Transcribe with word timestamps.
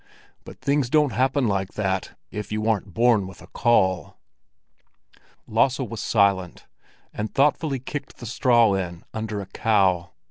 But 0.45 0.59
things 0.59 0.89
don't 0.89 1.11
happen 1.11 1.47
like 1.47 1.73
that—if 1.73 2.51
you 2.51 2.67
aren't 2.67 2.91
born 2.95 3.27
with 3.27 3.39
a 3.39 3.45
caul." 3.45 4.17
Lasse 5.45 5.77
was 5.81 6.01
silent, 6.01 6.65
and 7.13 7.31
thoughtfully 7.31 7.77
kicked 7.77 8.17
the 8.17 8.25
straw 8.25 8.73
in 8.73 9.03
under 9.13 9.41
a 9.41 9.45
cow. 9.45 10.09